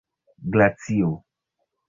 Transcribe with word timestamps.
glacio 0.53 1.13